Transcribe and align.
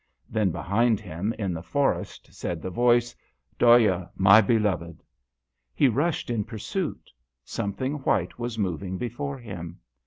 Then 0.27 0.49
behind 0.49 0.99
him 0.99 1.31
in 1.37 1.53
the 1.53 1.61
forest 1.61 2.33
said 2.33 2.59
the 2.63 2.71
voice," 2.71 3.15
Dhoya, 3.59 4.09
my 4.15 4.41
beloved." 4.41 5.03
He 5.75 5.87
rushed 5.87 6.31
in 6.31 6.43
pursuit; 6.43 7.11
something 7.45 7.97
white 7.97 8.39
was 8.39 8.57
moving 8.57 8.97
before 8.97 9.37
him. 9.37 9.79